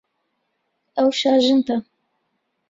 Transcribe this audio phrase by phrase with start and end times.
[0.97, 1.77] ئەو شاژنتە.